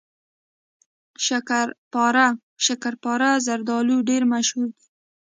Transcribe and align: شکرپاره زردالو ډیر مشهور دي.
شکرپاره 2.65 3.29
زردالو 3.45 3.97
ډیر 4.09 4.23
مشهور 4.33 4.69
دي. 4.77 4.85